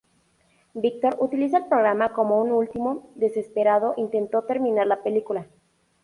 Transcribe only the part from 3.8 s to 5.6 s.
intento de terminar la película.